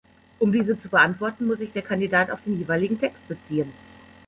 Um 0.39 0.51
diese 0.51 0.79
zu 0.79 0.89
beantworten, 0.89 1.45
muss 1.45 1.59
sich 1.59 1.73
der 1.73 1.83
Kandidat 1.83 2.31
auf 2.31 2.39
den 2.43 2.57
jeweiligen 2.57 2.99
Text 2.99 3.27
beziehen. 3.27 3.71